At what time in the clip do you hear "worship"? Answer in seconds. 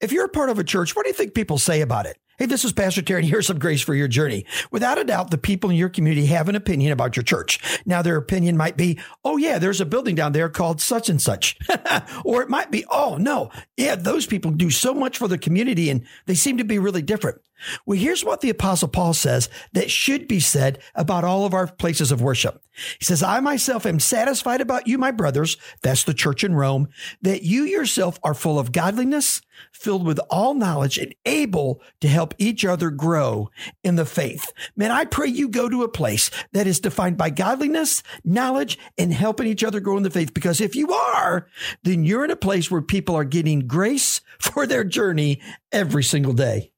22.22-22.62